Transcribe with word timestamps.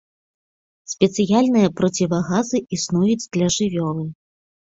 Спецыяльныя 0.93 1.67
процівагазы 1.81 2.57
існуюць 2.79 3.27
для 3.37 3.47
жывёлы. 3.59 4.09